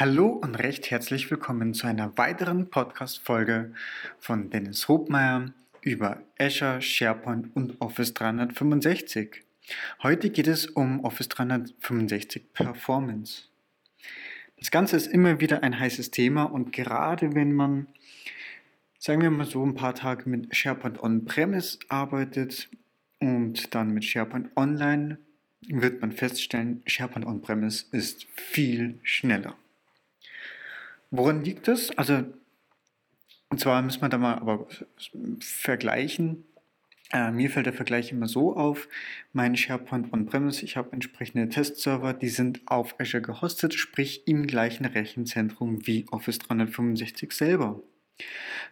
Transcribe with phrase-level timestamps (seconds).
[0.00, 3.74] Hallo und recht herzlich willkommen zu einer weiteren Podcast-Folge
[4.18, 9.42] von Dennis Hobmeier über Azure, SharePoint und Office 365.
[10.02, 13.48] Heute geht es um Office 365 Performance.
[14.58, 17.86] Das Ganze ist immer wieder ein heißes Thema und gerade wenn man,
[18.98, 22.70] sagen wir mal so, ein paar Tage mit SharePoint On-Premise arbeitet
[23.18, 25.18] und dann mit SharePoint Online,
[25.68, 29.56] wird man feststellen, SharePoint On-Premise ist viel schneller.
[31.10, 31.90] Woran liegt das?
[31.98, 32.24] Also,
[33.48, 34.66] und zwar müssen wir da mal aber
[35.40, 36.44] vergleichen.
[37.12, 38.88] Äh, mir fällt der Vergleich immer so auf,
[39.32, 44.84] mein SharePoint On-Premise, ich habe entsprechende Testserver, die sind auf Azure gehostet, sprich im gleichen
[44.84, 47.82] Rechenzentrum wie Office 365 selber.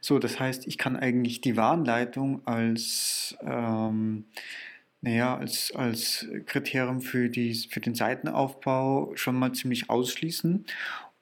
[0.01, 4.27] So, das heißt, ich kann eigentlich die Warnleitung als, ähm,
[5.01, 10.65] naja, als, als Kriterium für, die, für den Seitenaufbau schon mal ziemlich ausschließen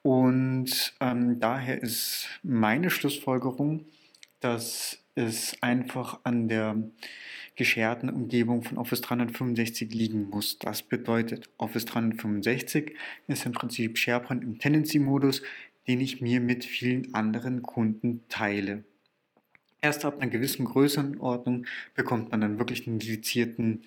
[0.01, 3.85] und ähm, daher ist meine Schlussfolgerung,
[4.39, 6.75] dass es einfach an der
[7.55, 10.59] gescherten Umgebung von Office 365 liegen muss.
[10.59, 12.95] Das bedeutet, Office 365
[13.27, 15.41] ist im Prinzip SharePoint im Tendency-Modus,
[15.87, 18.83] den ich mir mit vielen anderen Kunden teile.
[19.81, 23.83] Erst ab einer gewissen Größenordnung bekommt man dann wirklich einen dedizierten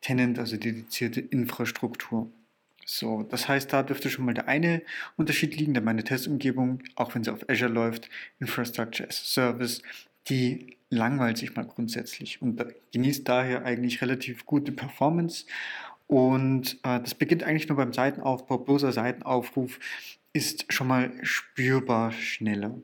[0.00, 2.30] Tenant, also dedizierte Infrastruktur.
[2.88, 4.80] So, das heißt, da dürfte schon mal der eine
[5.16, 9.82] Unterschied liegen, denn meine Testumgebung, auch wenn sie auf Azure läuft, Infrastructure as a Service,
[10.28, 15.46] die langweilt sich mal grundsätzlich und genießt daher eigentlich relativ gute Performance.
[16.06, 18.58] Und äh, das beginnt eigentlich nur beim Seitenaufbau.
[18.58, 19.80] Bloßer Seitenaufruf
[20.32, 22.78] ist schon mal spürbar schneller.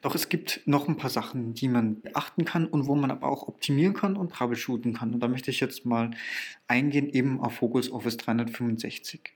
[0.00, 3.28] Doch es gibt noch ein paar Sachen, die man beachten kann und wo man aber
[3.28, 5.12] auch optimieren kann und troubleshooten kann.
[5.14, 6.10] Und da möchte ich jetzt mal
[6.66, 9.32] eingehen eben auf Focus Office 365.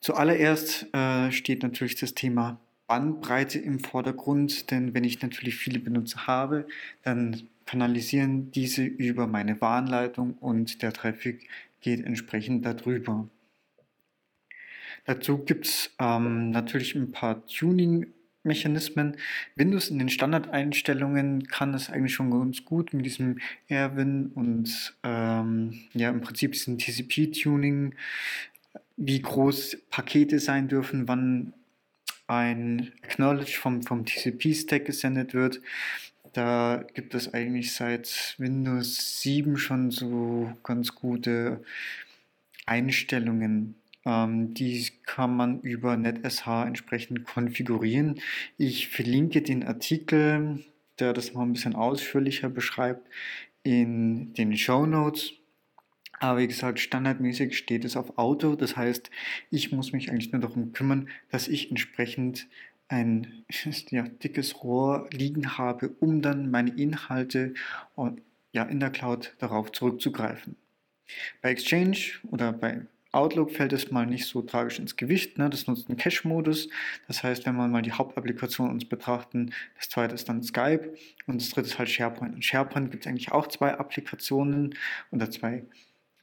[0.00, 6.26] Zuallererst äh, steht natürlich das Thema Bandbreite im Vordergrund, denn wenn ich natürlich viele Benutzer
[6.26, 6.66] habe,
[7.02, 11.48] dann kanalisieren diese über meine Warnleitung und der Traffic
[11.80, 13.28] geht entsprechend darüber.
[15.04, 18.12] Dazu gibt es ähm, natürlich ein paar Tuning-
[18.44, 19.16] Mechanismen.
[19.54, 23.38] Windows in den Standardeinstellungen kann das eigentlich schon ganz gut mit diesem
[23.68, 27.94] Erwin und ähm, ja im Prinzip diesem TCP-Tuning,
[28.96, 31.54] wie groß Pakete sein dürfen, wann
[32.26, 35.60] ein Acknowledge vom, vom TCP-Stack gesendet wird.
[36.32, 41.62] Da gibt es eigentlich seit Windows 7 schon so ganz gute
[42.64, 48.20] Einstellungen ähm, die kann man über NetSH entsprechend konfigurieren.
[48.58, 50.64] Ich verlinke den Artikel,
[50.98, 53.08] der das mal ein bisschen ausführlicher beschreibt,
[53.62, 55.32] in den Show Notes.
[56.18, 58.54] Aber wie gesagt, standardmäßig steht es auf Auto.
[58.54, 59.10] Das heißt,
[59.50, 62.48] ich muss mich eigentlich nur darum kümmern, dass ich entsprechend
[62.88, 63.44] ein
[63.90, 67.54] ja, dickes Rohr liegen habe, um dann meine Inhalte
[68.52, 70.56] ja, in der Cloud darauf zurückzugreifen.
[71.40, 71.98] Bei Exchange
[72.30, 75.38] oder bei Outlook fällt es mal nicht so tragisch ins Gewicht.
[75.38, 75.50] Ne?
[75.50, 76.68] Das nutzt einen Cache-Modus.
[77.06, 80.94] Das heißt, wenn wir mal die Hauptapplikation uns betrachten, das zweite ist dann Skype
[81.26, 82.34] und das dritte ist halt SharePoint.
[82.34, 84.74] Und SharePoint gibt es eigentlich auch zwei Applikationen
[85.10, 85.64] oder zwei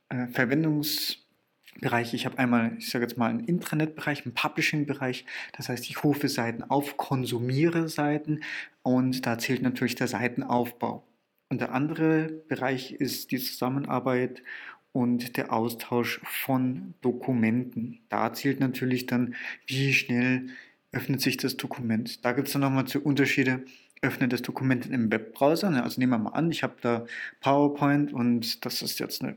[0.10, 2.16] äh, Verwendungsbereiche.
[2.16, 5.26] Ich habe einmal, ich sage jetzt mal, einen Intranet-Bereich, einen Publishing-Bereich.
[5.56, 8.42] Das heißt, ich rufe Seiten auf, konsumiere Seiten
[8.82, 11.04] und da zählt natürlich der Seitenaufbau.
[11.50, 14.44] Und der andere Bereich ist die Zusammenarbeit
[14.92, 18.00] und der Austausch von Dokumenten.
[18.10, 19.36] Da zählt natürlich dann,
[19.68, 20.48] wie schnell
[20.92, 22.26] öffnet sich das Dokument.
[22.26, 23.64] Da gibt es dann nochmal zu Unterschiede.
[24.02, 25.70] Öffnet das Dokument im Webbrowser.
[25.70, 25.84] Ne?
[25.84, 27.06] Also nehmen wir mal an, ich habe da
[27.42, 29.36] PowerPoint und das ist jetzt eine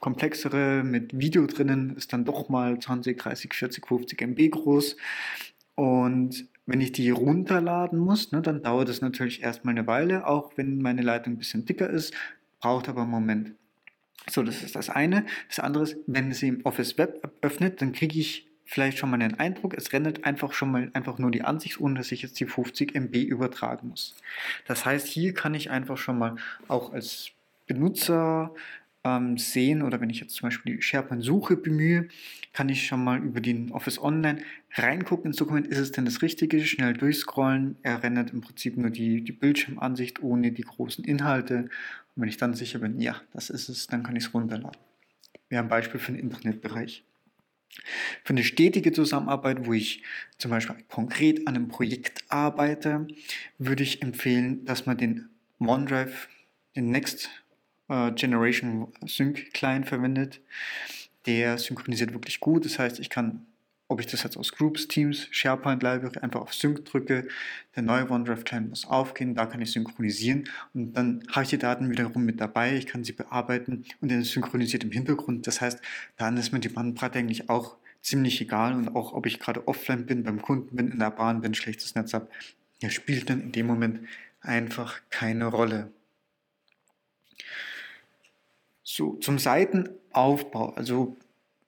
[0.00, 4.96] komplexere mit Video drinnen, ist dann doch mal 20, 30, 40, 50 MB groß.
[5.76, 10.52] Und wenn ich die runterladen muss, ne, dann dauert es natürlich erstmal eine Weile, auch
[10.56, 12.12] wenn meine Leitung ein bisschen dicker ist,
[12.60, 13.54] braucht aber einen Moment.
[14.28, 15.24] So, das ist das eine.
[15.48, 19.18] Das andere ist, wenn sie im Office Web öffnet, dann kriege ich vielleicht schon mal
[19.18, 22.38] den Eindruck, es rendert einfach schon mal einfach nur die Ansicht, ohne dass ich jetzt
[22.38, 24.14] die 50 MB übertragen muss.
[24.66, 26.36] Das heißt, hier kann ich einfach schon mal
[26.68, 27.32] auch als
[27.66, 28.54] Benutzer
[29.04, 32.08] ähm, sehen oder wenn ich jetzt zum Beispiel die SharePoint-Suche bemühe,
[32.52, 34.42] kann ich schon mal über den Office Online
[34.74, 37.76] reingucken ins Dokument, ist es denn das Richtige, schnell durchscrollen.
[37.82, 41.68] Er rendert im Prinzip nur die, die Bildschirmansicht ohne die großen Inhalte.
[42.14, 44.78] Und wenn ich dann sicher bin, ja, das ist es, dann kann ich es runterladen.
[45.48, 47.04] Wir haben ein Beispiel für den Internetbereich.
[48.24, 50.02] Für eine stetige Zusammenarbeit, wo ich
[50.38, 53.06] zum Beispiel konkret an einem Projekt arbeite,
[53.58, 55.28] würde ich empfehlen, dass man den
[55.60, 56.28] OneDrive,
[56.74, 57.30] den Next
[57.90, 60.40] äh, Generation Sync Client verwendet.
[61.26, 62.64] der synchronisiert wirklich gut.
[62.64, 63.46] Das heißt, ich kann,
[63.88, 67.28] ob ich das jetzt aus Groups, Teams, SharePoint Library einfach auf Sync drücke,
[67.76, 71.90] der neue OneDrive-Client muss aufgehen, da kann ich synchronisieren und dann habe ich die Daten
[71.90, 75.46] wiederum mit dabei, ich kann sie bearbeiten und dann synchronisiert im Hintergrund.
[75.46, 75.80] Das heißt,
[76.16, 80.06] dann ist mir die Bandbreite eigentlich auch ziemlich egal und auch ob ich gerade offline
[80.06, 82.28] bin, beim Kunden bin, in der Bahn bin, schlechtes Netz habe,
[82.88, 84.00] spielt dann in dem Moment
[84.40, 85.90] einfach keine Rolle.
[88.92, 91.16] So, zum Seitenaufbau, also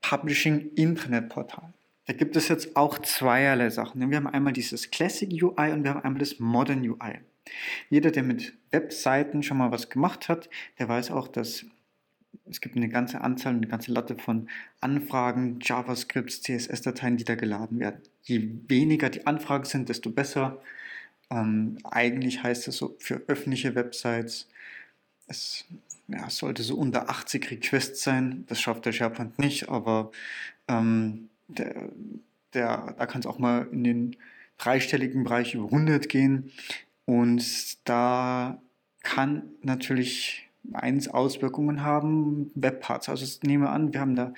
[0.00, 1.72] Publishing Internetportal.
[2.06, 4.10] Da gibt es jetzt auch zweierlei Sachen.
[4.10, 7.20] Wir haben einmal dieses Classic UI und wir haben einmal das Modern UI.
[7.90, 11.64] Jeder, der mit Webseiten schon mal was gemacht hat, der weiß auch, dass
[12.50, 14.48] es gibt eine ganze Anzahl, eine ganze Latte von
[14.80, 18.00] Anfragen, JavaScripts, CSS-Dateien, die da geladen werden.
[18.24, 20.60] Je weniger die Anfragen sind, desto besser.
[21.30, 24.48] Ähm, eigentlich heißt es so für öffentliche Websites,
[25.28, 25.66] es
[26.08, 28.44] ja, sollte so unter 80 Requests sein.
[28.49, 30.10] Das schafft der SharePoint nicht, aber
[30.69, 31.88] ähm, der,
[32.54, 34.16] der, da kann es auch mal in den
[34.58, 36.52] dreistelligen Bereich über 100 gehen.
[37.04, 38.60] Und da
[39.02, 43.08] kann natürlich eins Auswirkungen haben, Webparts.
[43.08, 44.32] Also ich nehme an, wir haben da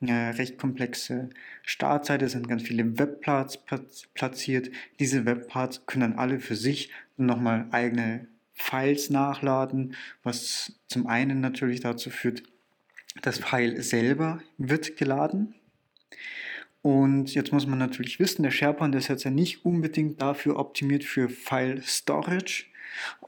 [0.00, 1.30] eine recht komplexe
[1.62, 3.58] Startseite, es sind ganz viele Webparts
[4.14, 4.70] platziert.
[4.98, 8.26] Diese Webparts können dann alle für sich nochmal eigene
[8.60, 12.42] Files nachladen, was zum einen natürlich dazu führt,
[13.22, 15.54] das File selber wird geladen.
[16.82, 21.04] Und jetzt muss man natürlich wissen, der SharePoint ist jetzt ja nicht unbedingt dafür optimiert
[21.04, 22.66] für File Storage,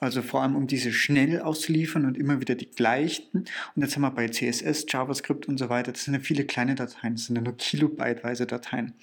[0.01, 3.45] also vor allem um diese schnell auszuliefern und immer wieder die gleichen.
[3.75, 6.75] Und jetzt haben wir bei CSS, JavaScript und so weiter, das sind ja viele kleine
[6.75, 8.95] Dateien, das sind ja nur kilobyteweise Dateien.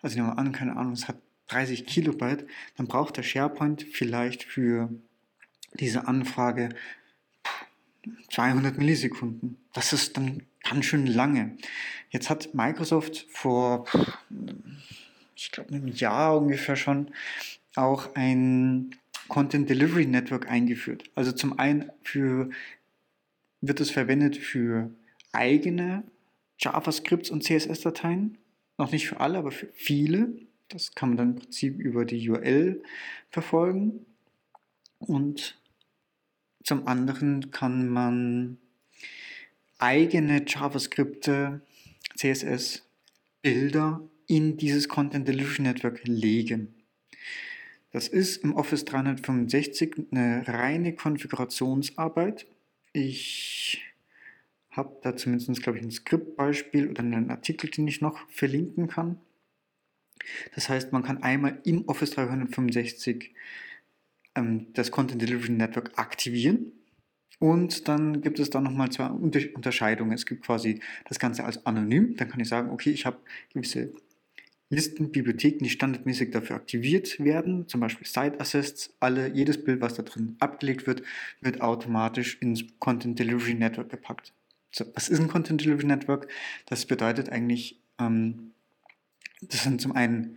[0.00, 1.16] Also nehmen wir an, keine Ahnung, es hat
[1.48, 2.46] 30 Kilobyte,
[2.76, 4.90] dann braucht der SharePoint vielleicht für
[5.74, 6.70] diese Anfrage
[8.30, 9.58] 200 Millisekunden.
[9.72, 11.56] Das ist dann ganz schön lange.
[12.10, 13.86] Jetzt hat Microsoft vor,
[15.36, 17.10] ich glaube, einem Jahr ungefähr schon
[17.74, 18.96] auch ein
[19.28, 21.04] Content Delivery Network eingeführt.
[21.14, 22.50] Also zum einen für,
[23.60, 24.90] wird es verwendet für
[25.32, 26.02] eigene
[26.58, 28.38] JavaScripts und CSS-Dateien.
[28.78, 30.32] Noch nicht für alle, aber für viele.
[30.68, 32.82] Das kann man dann im Prinzip über die URL
[33.30, 34.06] verfolgen.
[34.98, 35.57] Und
[36.64, 38.58] zum anderen kann man
[39.78, 41.30] eigene JavaScript,
[42.16, 42.84] CSS,
[43.42, 46.74] Bilder in dieses Content Delivery Network legen.
[47.92, 52.46] Das ist im Office 365 eine reine Konfigurationsarbeit.
[52.92, 53.82] Ich
[54.70, 59.18] habe da zumindest, glaube ich, ein Skriptbeispiel oder einen Artikel, den ich noch verlinken kann.
[60.54, 63.32] Das heißt, man kann einmal im Office 365
[64.38, 66.72] ähm, das Content Delivery Network aktivieren.
[67.40, 70.12] Und dann gibt es da nochmal zwei Unterscheidungen.
[70.12, 72.16] Es gibt quasi das Ganze als anonym.
[72.16, 73.18] Dann kann ich sagen, okay, ich habe
[73.52, 73.92] gewisse
[74.70, 79.94] Listen, Bibliotheken, die standardmäßig dafür aktiviert werden, zum Beispiel Site Assists, alle, jedes Bild, was
[79.94, 81.02] da drin abgelegt wird,
[81.40, 84.34] wird automatisch ins Content Delivery Network gepackt.
[84.70, 86.28] So, was ist ein Content Delivery Network?
[86.66, 88.50] Das bedeutet eigentlich, ähm,
[89.40, 90.36] das sind zum einen,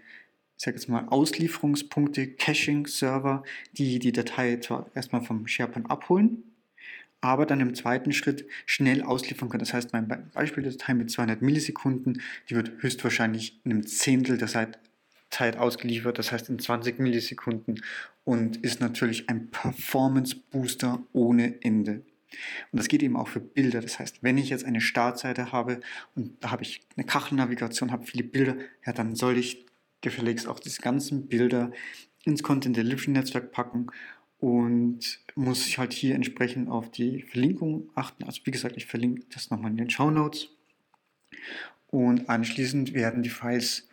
[0.62, 3.42] ich sage jetzt mal, Auslieferungspunkte, Caching-Server,
[3.72, 6.44] die die Datei zwar erstmal vom SharePoint abholen,
[7.20, 9.62] aber dann im zweiten Schritt schnell ausliefern können.
[9.62, 14.38] Das heißt, mein Beispiel der Datei mit 200 Millisekunden, die wird höchstwahrscheinlich in einem Zehntel
[14.38, 14.50] der
[15.32, 17.82] Zeit ausgeliefert, das heißt in 20 Millisekunden
[18.24, 22.04] und ist natürlich ein Performance Booster ohne Ende.
[22.72, 23.82] Und das geht eben auch für Bilder.
[23.82, 25.80] Das heißt, wenn ich jetzt eine Startseite habe
[26.16, 29.66] und da habe ich eine Kachelnavigation, habe viele Bilder, ja, dann soll ich
[30.02, 31.72] gefälligst auch diese ganzen Bilder
[32.24, 33.88] ins Content Delivery Netzwerk packen
[34.40, 38.24] und muss ich halt hier entsprechend auf die Verlinkung achten.
[38.24, 40.50] Also wie gesagt, ich verlinke das nochmal in den Show Notes.
[41.88, 43.88] Und anschließend werden die Files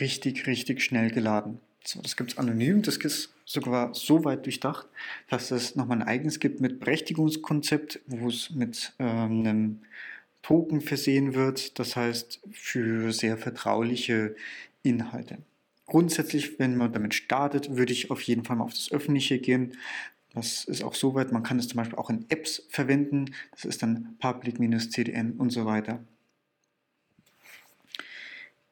[0.00, 1.60] richtig, richtig schnell geladen.
[1.84, 4.86] So, das gibt es anonym, das ist sogar so weit durchdacht,
[5.28, 9.80] dass es nochmal ein eigenes gibt mit Berechtigungskonzept, wo es mit ähm, einem
[10.42, 14.34] Token versehen wird, das heißt für sehr vertrauliche
[14.82, 15.38] Inhalte.
[15.86, 19.76] Grundsätzlich, wenn man damit startet, würde ich auf jeden Fall mal auf das Öffentliche gehen.
[20.32, 23.34] Das ist auch soweit, man kann es zum Beispiel auch in Apps verwenden.
[23.52, 26.02] Das ist dann public-cdn und so weiter.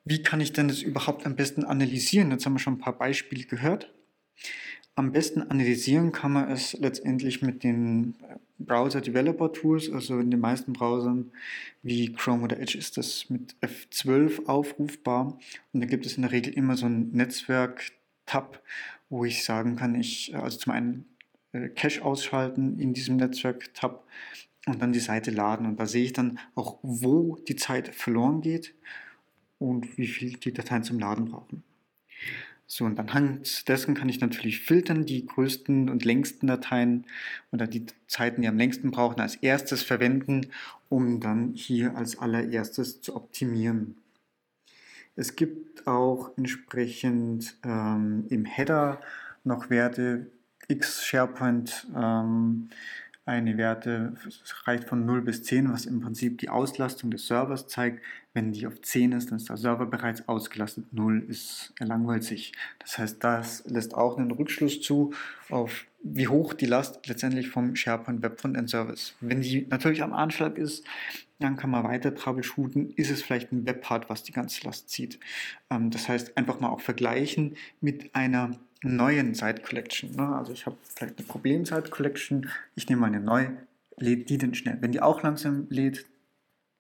[0.05, 2.33] Wie kann ich denn das überhaupt am besten analysieren?
[2.33, 3.93] Jetzt haben wir schon ein paar Beispiele gehört.
[4.97, 8.15] Am besten analysieren kann man es letztendlich mit den
[8.65, 11.31] Browser Developer Tools, also in den meisten Browsern
[11.83, 15.39] wie Chrome oder Edge ist das mit F12 aufrufbar
[15.73, 18.63] und da gibt es in der Regel immer so ein Netzwerk-Tab,
[19.09, 21.05] wo ich sagen kann, ich also zum einen
[21.53, 24.05] äh, Cache ausschalten in diesem Netzwerk-Tab
[24.67, 25.67] und dann die Seite laden.
[25.67, 28.75] Und da sehe ich dann auch, wo die Zeit verloren geht
[29.59, 31.63] und wie viel die Dateien zum Laden brauchen.
[32.75, 37.05] So, und anhand dessen kann ich natürlich filtern, die größten und längsten Dateien
[37.51, 40.47] oder die Zeiten, die am längsten brauchen, als erstes verwenden,
[40.89, 43.99] um dann hier als allererstes zu optimieren.
[45.17, 49.03] Es gibt auch entsprechend ähm, im Header
[49.45, 50.29] noch Werte,
[50.67, 52.71] X SharePoint ähm,
[53.25, 54.15] eine Werte,
[54.65, 58.03] reicht von 0 bis 10, was im Prinzip die Auslastung des Servers zeigt.
[58.35, 60.93] Wenn die auf 10 ist, dann ist der Server bereits ausgelastet.
[60.93, 62.53] 0 ist, er sich.
[62.81, 65.13] Das heißt, das lässt auch einen Rückschluss zu
[65.51, 69.15] auf wie hoch die Last letztendlich vom SharePoint Web Frontend Service.
[69.21, 70.85] Wenn die natürlich am Anschlag ist,
[71.39, 72.91] dann kann man weiter troubleshooten.
[72.91, 75.21] Ist es vielleicht ein Webpart, was die ganze Last zieht?
[75.71, 80.15] Ähm, das heißt, einfach mal auch vergleichen mit einer neuen Site Collection.
[80.17, 80.37] Ne?
[80.37, 83.57] Also ich habe vielleicht eine Problem Site Collection, ich nehme eine neue,
[83.97, 84.79] lädt die denn schnell.
[84.81, 86.07] Wenn die auch langsam lädt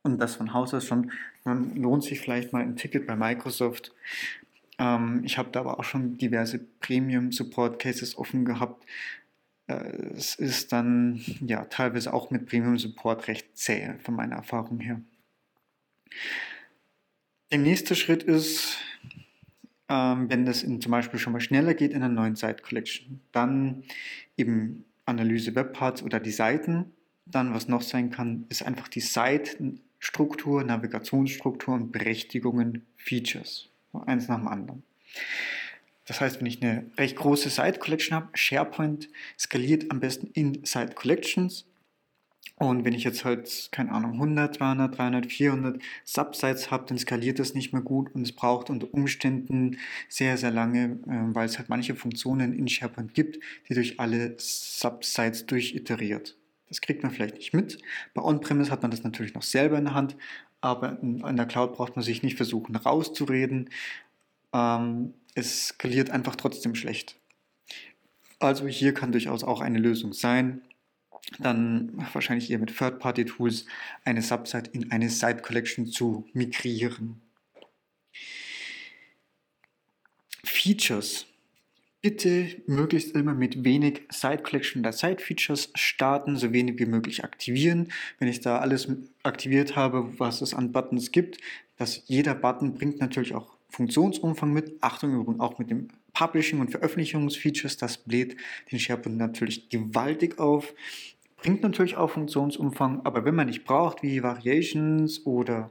[0.02, 1.12] und das von Haus aus schon,
[1.44, 3.92] dann lohnt sich vielleicht mal ein Ticket bei Microsoft.
[4.78, 8.85] Ähm, ich habe da aber auch schon diverse Premium Support Cases offen gehabt.
[9.66, 14.80] Äh, es ist dann ja teilweise auch mit Premium Support recht zäh von meiner Erfahrung
[14.80, 15.00] her.
[17.50, 18.78] Der nächste Schritt ist,
[19.88, 23.20] ähm, wenn das in, zum Beispiel schon mal schneller geht in einer neuen Site Collection.
[23.32, 23.84] Dann
[24.36, 26.92] eben Analyse Webparts oder die Seiten.
[27.26, 33.68] Dann, was noch sein kann, ist einfach die Site-Struktur, Navigationsstruktur und Berechtigungen, Features.
[34.06, 34.82] Eins nach dem anderen.
[36.06, 39.08] Das heißt, wenn ich eine recht große Site Collection habe, SharePoint
[39.38, 41.66] skaliert am besten in Site Collections
[42.56, 47.38] und wenn ich jetzt halt, keine Ahnung, 100, 200, 300, 400 Subsites habe, dann skaliert
[47.38, 51.58] das nicht mehr gut und es braucht unter Umständen sehr, sehr lange, äh, weil es
[51.58, 56.37] halt manche Funktionen in SharePoint gibt, die durch alle Subsites durchiteriert.
[56.68, 57.78] Das kriegt man vielleicht nicht mit.
[58.14, 60.16] Bei On-Premise hat man das natürlich noch selber in der Hand,
[60.61, 63.70] aber in, der Cloud braucht man sich nicht versuchen rauszureden.
[64.52, 67.16] Ähm, es skaliert einfach trotzdem schlecht.
[68.38, 70.62] Also hier kann durchaus auch eine Lösung sein,
[71.38, 73.66] dann wahrscheinlich eher mit Third-Party-Tools
[74.04, 77.20] eine Subsite in eine Site-Collection zu migrieren.
[80.44, 81.26] Features.
[82.02, 87.22] Bitte möglichst immer mit wenig Site Collection oder Site Features starten, so wenig wie möglich
[87.22, 87.92] aktivieren.
[88.18, 88.88] Wenn ich da alles
[89.22, 91.38] aktiviert habe, was es an Buttons gibt,
[91.78, 94.82] dass jeder Button bringt natürlich auch Funktionsumfang mit.
[94.82, 98.37] Achtung übrigens auch mit dem Publishing und Veröffentlichungsfeatures, das bläht
[98.71, 100.75] den SharePoint natürlich gewaltig auf.
[101.37, 105.71] Bringt natürlich auch Funktionsumfang, aber wenn man nicht braucht, wie Variations oder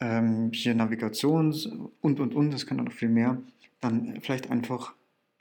[0.00, 3.40] ähm, hier Navigations und und und, das kann dann noch viel mehr,
[3.80, 4.94] dann vielleicht einfach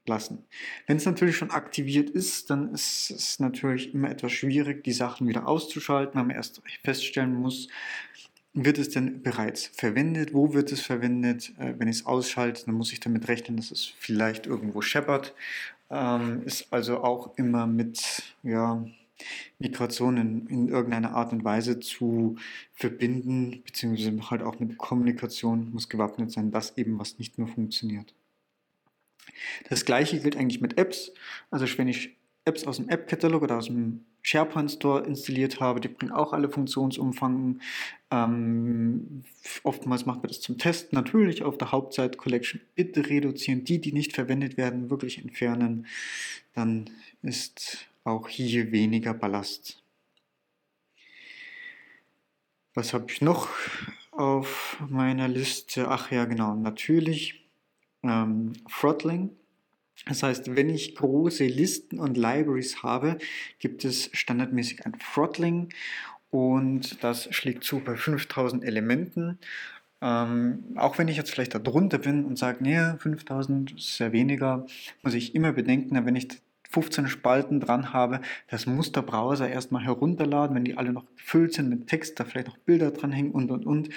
[0.08, 0.46] lassen.
[0.88, 5.28] Wenn es natürlich schon aktiviert ist, dann ist es natürlich immer etwas schwierig, die Sachen
[5.28, 7.68] wieder auszuschalten, weil man erst feststellen muss,
[8.54, 10.34] wird es denn bereits verwendet?
[10.34, 11.54] Wo wird es verwendet?
[11.58, 15.34] Äh, wenn ich es ausschalte, dann muss ich damit rechnen, dass es vielleicht irgendwo scheppert.
[15.90, 18.86] Ähm, ist also auch immer mit ja,
[19.60, 22.38] Migrationen in irgendeiner Art und Weise zu
[22.74, 28.14] verbinden, beziehungsweise halt auch mit Kommunikation muss gewappnet sein, dass eben was nicht mehr funktioniert.
[29.70, 31.14] Das gleiche gilt eigentlich mit Apps.
[31.52, 35.88] Also wenn ich Apps aus dem App-Katalog oder aus dem SharePoint Store installiert habe, die
[35.88, 37.60] bringen auch alle Funktionsumfang.
[38.10, 39.24] Ähm,
[39.64, 40.94] oftmals macht man das zum Test.
[40.94, 43.64] Natürlich auf der Hauptseite Collection bitte reduzieren.
[43.64, 45.88] Die, die nicht verwendet werden, wirklich entfernen.
[46.54, 46.90] Dann
[47.22, 49.84] ist auch hier weniger Ballast.
[52.74, 53.50] Was habe ich noch
[54.12, 55.90] auf meiner Liste?
[55.90, 57.50] Ach ja, genau, natürlich
[58.04, 59.30] ähm, Throttling.
[60.08, 63.18] Das heißt, wenn ich große Listen und Libraries habe,
[63.60, 65.70] gibt es standardmäßig ein Throttling
[66.32, 69.38] und das schlägt zu bei 5000 Elementen.
[70.02, 74.12] Ähm, auch wenn ich jetzt vielleicht da drunter bin und sage, nee, 5000 ist sehr
[74.12, 74.66] weniger,
[75.04, 76.30] muss ich immer bedenken, wenn ich
[76.72, 81.54] 15 Spalten dran habe, das muss der Browser erstmal herunterladen, wenn die alle noch gefüllt
[81.54, 83.90] sind mit Text, da vielleicht noch Bilder dranhängen und und und.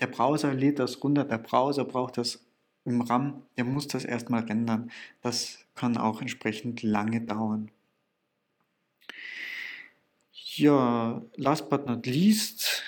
[0.00, 2.42] Der Browser lädt das runter, der Browser braucht das
[2.84, 4.90] im RAM, der muss das erstmal rendern.
[5.22, 7.70] Das kann auch entsprechend lange dauern.
[10.32, 12.82] Ja, last but not least,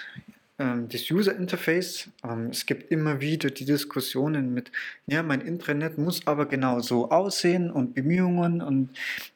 [0.59, 2.11] ähm, das User Interface.
[2.23, 4.71] Ähm, es gibt immer wieder die Diskussionen mit,
[5.07, 8.91] ja, mein Intranet muss aber genau so aussehen und Bemühungen und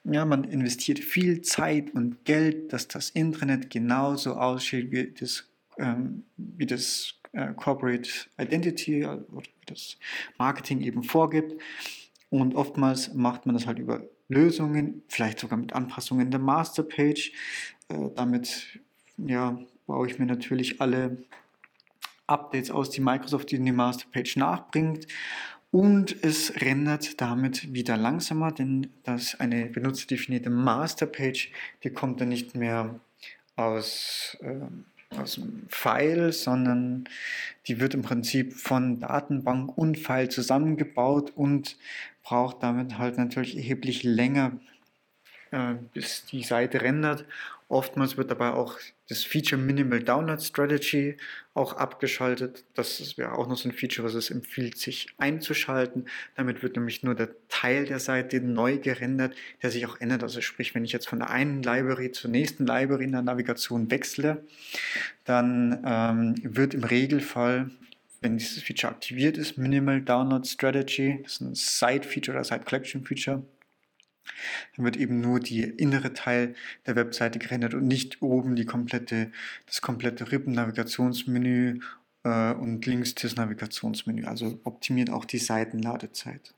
[0.05, 5.45] ja, man investiert viel Zeit und Geld, dass das Intranet genauso aussieht wie das,
[5.79, 7.18] ähm, wie das
[7.57, 8.09] Corporate
[8.39, 9.07] Identity
[9.67, 9.97] das
[10.39, 11.61] Marketing eben vorgibt.
[12.31, 17.33] Und oftmals macht man das halt über Lösungen, vielleicht sogar mit Anpassungen der Masterpage.
[17.89, 18.81] Äh, damit
[19.17, 21.25] ja, baue ich mir natürlich alle
[22.27, 25.07] Updates aus, die Microsoft in die Masterpage nachbringt.
[25.71, 31.51] Und es rendert damit wieder langsamer, denn das eine benutzerdefinierte Masterpage,
[31.85, 33.01] die kommt dann nicht mehr
[33.57, 34.61] aus, äh,
[35.17, 37.05] aus dem File, sondern
[37.67, 41.77] die wird im Prinzip von Datenbank und File zusammengebaut und
[42.23, 44.53] braucht damit halt natürlich erheblich länger,
[45.51, 47.25] äh, bis die Seite rendert.
[47.69, 51.17] Oftmals wird dabei auch das Feature Minimal Download Strategy
[51.55, 52.65] auch abgeschaltet.
[52.75, 56.07] Das wäre auch noch so ein Feature, was es empfiehlt, sich einzuschalten.
[56.37, 60.23] Damit wird nämlich nur der Teil der Seite neu gerendert, der sich auch ändert.
[60.23, 63.91] Also sprich, wenn ich jetzt von der einen Library zur nächsten Library in der Navigation
[63.91, 64.45] wechsle,
[65.25, 67.71] dann ähm, wird im Regelfall
[68.21, 73.45] wenn dieses Feature aktiviert ist, Minimal Download Strategy, das ist ein Side-Feature oder Side-Collection-Feature,
[74.77, 76.55] dann wird eben nur die innere Teil
[76.87, 79.31] der Webseite gerendert und nicht oben die komplette,
[79.67, 81.81] das komplette Rippen-Navigationsmenü
[82.25, 84.25] äh, und links das Navigationsmenü.
[84.25, 86.55] Also optimiert auch die Seitenladezeit.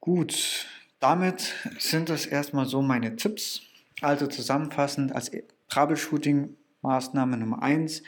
[0.00, 0.66] Gut,
[0.98, 3.62] damit sind das erstmal so meine Tipps.
[4.00, 5.30] Also zusammenfassend als
[5.70, 8.02] Troubleshooting-Maßnahme Nummer 1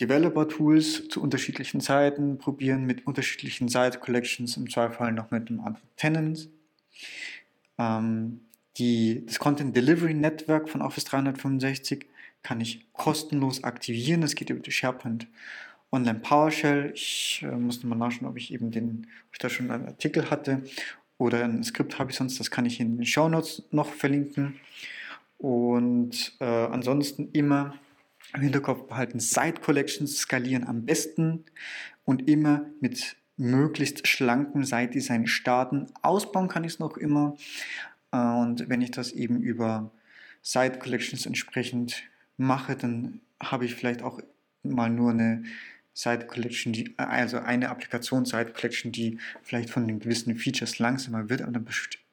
[0.00, 6.48] Developer-Tools zu unterschiedlichen Zeiten probieren mit unterschiedlichen Site-Collections, im Zweifel noch mit einem anderen Tenant.
[7.78, 8.40] Ähm,
[8.76, 12.06] die, das Content Delivery Network von Office 365
[12.42, 14.20] kann ich kostenlos aktivieren.
[14.20, 15.28] Das geht über die SharePoint
[15.92, 16.92] Online PowerShell.
[16.94, 20.28] Ich äh, musste mal nachschauen, ob ich eben den, ob ich da schon einen Artikel
[20.30, 20.62] hatte
[21.18, 22.40] oder ein Skript habe ich sonst.
[22.40, 24.60] Das kann ich in den Show Notes noch verlinken.
[25.38, 27.74] Und äh, ansonsten immer
[28.34, 31.44] im Hinterkopf behalten, Site Collections skalieren am besten
[32.04, 35.86] und immer mit möglichst schlankem Site-Design starten.
[36.02, 37.36] Ausbauen kann ich es noch immer.
[38.10, 39.90] Und wenn ich das eben über
[40.42, 42.04] Site Collections entsprechend
[42.36, 44.20] mache, dann habe ich vielleicht auch
[44.62, 45.44] mal nur eine
[45.94, 51.28] Site Collection, die, also eine Applikation Site Collection, die vielleicht von den gewissen Features langsamer
[51.28, 51.66] wird, aber dann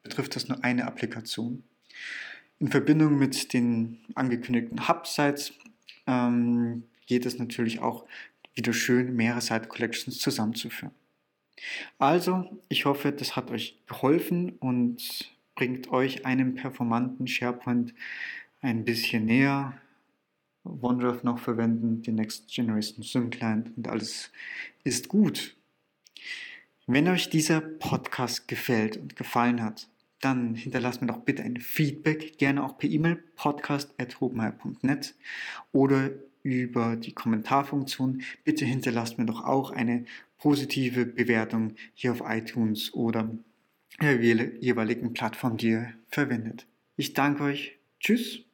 [0.04, 1.64] betrifft das nur eine Applikation.
[2.60, 5.54] In Verbindung mit den angekündigten Hub-Sites
[6.12, 8.06] ähm, geht es natürlich auch
[8.54, 10.94] wieder schön, mehrere Site Collections zusammenzuführen.
[12.00, 17.94] Also, ich hoffe, das hat euch geholfen und bringt euch einem performanten SharePoint
[18.62, 19.78] ein bisschen näher.
[20.64, 24.32] OneDrive noch verwenden, die Next Generation Sim Client und alles
[24.84, 25.56] ist gut.
[26.88, 29.88] Wenn euch dieser Podcast gefällt und gefallen hat,
[30.22, 35.16] dann hinterlasst mir doch bitte ein Feedback, gerne auch per E-Mail podcast.hobenheim.net
[35.72, 36.12] oder
[36.44, 38.22] über die Kommentarfunktion.
[38.44, 40.06] Bitte hinterlasst mir doch auch eine
[40.38, 43.30] positive Bewertung hier auf iTunes oder
[44.02, 46.66] der jeweiligen Plattform, die ihr verwendet.
[46.96, 47.78] Ich danke euch.
[48.00, 48.51] Tschüss.